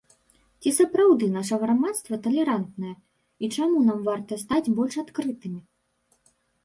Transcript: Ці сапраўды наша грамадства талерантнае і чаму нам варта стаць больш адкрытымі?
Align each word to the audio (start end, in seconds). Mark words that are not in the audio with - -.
Ці 0.61 0.69
сапраўды 0.77 1.25
наша 1.33 1.59
грамадства 1.63 2.15
талерантнае 2.25 2.93
і 2.95 3.45
чаму 3.55 3.85
нам 3.91 3.99
варта 4.09 4.33
стаць 4.45 4.67
больш 4.81 4.93
адкрытымі? 5.03 5.59